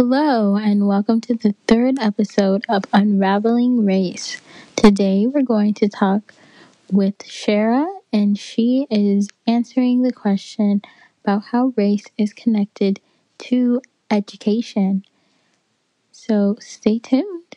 [0.00, 4.40] Hello, and welcome to the third episode of Unraveling Race.
[4.76, 6.34] Today, we're going to talk
[6.88, 10.82] with Shara, and she is answering the question
[11.24, 13.00] about how race is connected
[13.38, 15.04] to education.
[16.12, 17.47] So, stay tuned.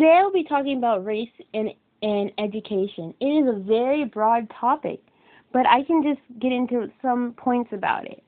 [0.00, 1.68] Today I will be talking about race and,
[2.00, 3.12] and education.
[3.20, 5.02] It is a very broad topic,
[5.52, 8.22] but I can just get into some points about it.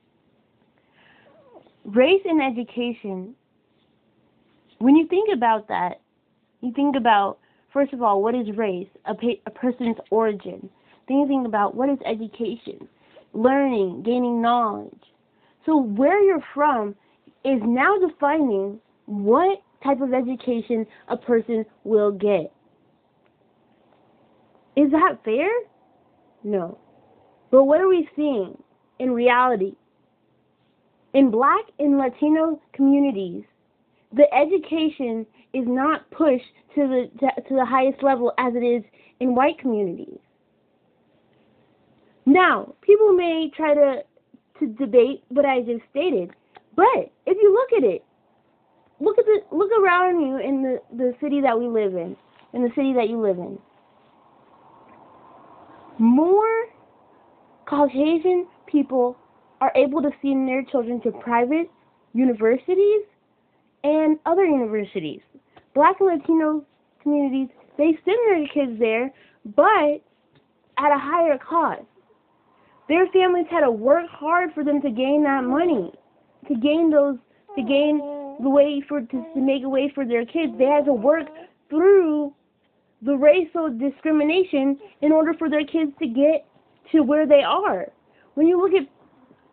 [1.83, 3.33] Race and education,
[4.77, 6.01] when you think about that,
[6.61, 7.39] you think about,
[7.73, 8.89] first of all, what is race?
[9.07, 9.15] A,
[9.47, 10.69] a person's origin.
[11.07, 12.87] Then you think about what is education?
[13.33, 15.01] Learning, gaining knowledge.
[15.65, 16.93] So where you're from
[17.43, 22.51] is now defining what type of education a person will get.
[24.75, 25.49] Is that fair?
[26.43, 26.77] No.
[27.51, 28.57] But what are we seeing
[28.99, 29.73] in reality?
[31.13, 33.43] In black and Latino communities,
[34.11, 36.43] the education is not pushed
[36.75, 38.83] to the to, the highest level as it is
[39.19, 40.17] in white communities.
[42.25, 44.01] Now, people may try to
[44.59, 46.31] to debate what I just stated,
[46.75, 48.03] but if you look at it,
[49.03, 52.15] look at the look around you in the the city that we live in,
[52.53, 53.59] in the city that you live in.
[55.99, 56.65] More
[57.67, 59.17] Caucasian people
[59.61, 61.69] are able to send their children to private
[62.13, 63.01] universities
[63.83, 65.21] and other universities.
[65.73, 66.65] Black and Latino
[67.01, 69.13] communities, they send their kids there,
[69.55, 70.01] but
[70.77, 71.83] at a higher cost.
[72.89, 75.91] Their families had to work hard for them to gain that money,
[76.47, 77.17] to gain those,
[77.55, 77.99] to gain
[78.41, 80.53] the way for to, to make a way for their kids.
[80.57, 81.27] They had to work
[81.69, 82.33] through
[83.01, 86.45] the racial discrimination in order for their kids to get
[86.91, 87.87] to where they are.
[88.35, 88.87] When you look at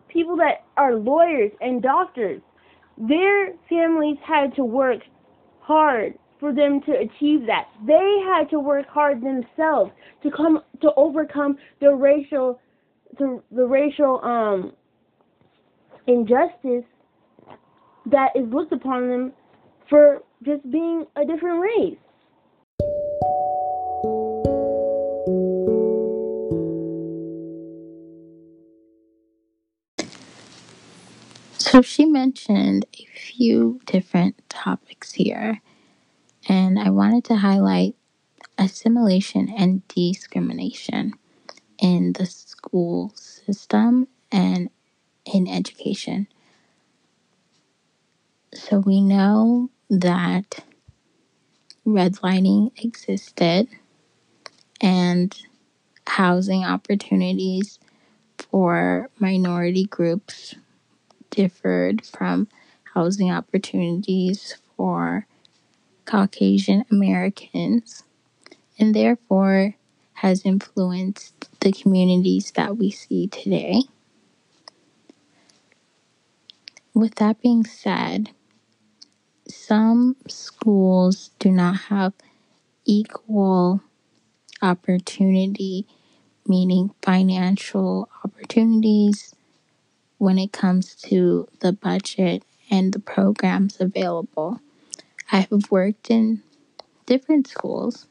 [0.08, 2.40] people that are lawyers and doctors,
[2.96, 5.00] their families had to work
[5.60, 7.69] hard for them to achieve that.
[7.86, 9.90] They had to work hard themselves
[10.22, 12.60] to come to overcome the racial
[13.19, 14.72] the, the racial um
[16.06, 16.84] injustice
[18.10, 19.32] that is looked upon them
[19.88, 21.98] for just being a different race.
[31.59, 35.60] So, she mentioned a few different topics here,
[36.49, 37.94] and I wanted to highlight
[38.59, 41.12] assimilation and discrimination
[41.78, 44.70] in the school system and
[45.25, 46.26] in education.
[48.70, 50.62] So we know that
[51.84, 53.66] redlining existed
[54.81, 55.36] and
[56.06, 57.81] housing opportunities
[58.38, 60.54] for minority groups
[61.31, 62.47] differed from
[62.94, 65.26] housing opportunities for
[66.04, 68.04] Caucasian Americans
[68.78, 69.75] and therefore
[70.12, 73.82] has influenced the communities that we see today.
[76.94, 78.31] With that being said,
[79.70, 82.12] some schools do not have
[82.84, 83.81] equal
[84.60, 85.86] opportunity,
[86.44, 89.32] meaning financial opportunities
[90.19, 94.60] when it comes to the budget and the programs available.
[95.31, 96.42] I have worked in
[97.06, 98.08] different schools,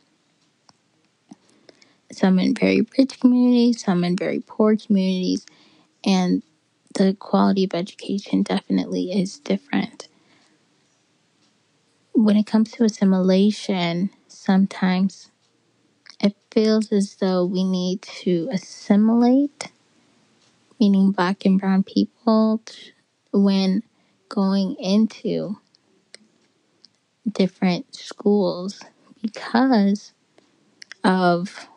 [2.09, 5.45] some in very rich communities, some in very poor communities,
[6.05, 6.41] and
[6.95, 10.07] the quality of education definitely is different
[12.19, 15.31] when it comes to assimilation, sometimes
[16.19, 19.71] it feels as though we need to assimilate,
[20.81, 22.61] meaning black and brown people,
[23.31, 23.83] when
[24.27, 25.55] going into
[27.31, 28.81] different schools
[29.21, 30.11] because
[31.05, 31.69] of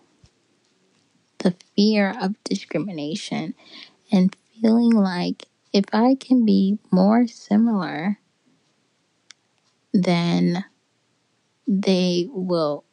[1.39, 3.55] the fear of discrimination
[4.11, 8.19] and feeling like if I can be more similar
[9.93, 10.65] then
[11.67, 12.85] they will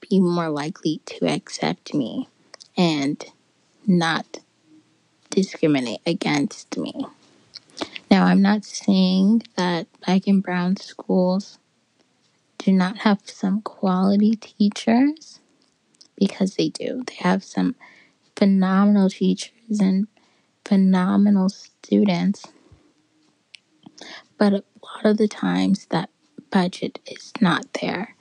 [0.00, 2.28] be more likely to accept me
[2.76, 3.24] and
[3.86, 4.38] not
[5.30, 7.06] discriminate against me.
[8.10, 11.58] Now, I'm not saying that black and brown schools
[12.58, 15.40] do not have some quality teachers
[16.16, 17.02] because they do.
[17.06, 17.76] They have some
[18.36, 20.08] phenomenal teachers and
[20.64, 22.46] phenomenal students.
[24.38, 26.09] But a lot of the times that
[26.50, 28.14] budget is not there.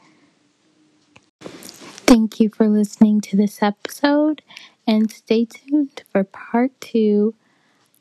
[2.08, 4.42] Thank you for listening to this episode
[4.88, 7.36] and stay tuned for part two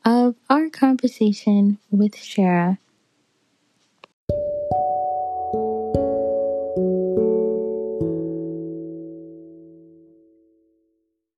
[0.05, 2.79] of our conversation with Shara.